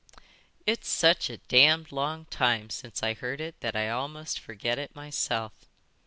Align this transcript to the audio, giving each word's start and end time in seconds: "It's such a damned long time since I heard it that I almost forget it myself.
"It's 0.65 0.89
such 0.89 1.29
a 1.29 1.37
damned 1.37 1.91
long 1.91 2.25
time 2.31 2.71
since 2.71 3.03
I 3.03 3.13
heard 3.13 3.39
it 3.39 3.59
that 3.59 3.75
I 3.75 3.89
almost 3.89 4.39
forget 4.39 4.79
it 4.79 4.95
myself. 4.95 5.51